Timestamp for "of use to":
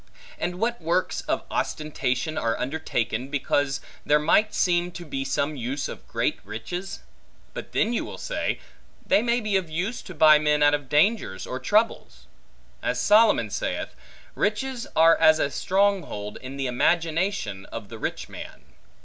9.57-10.15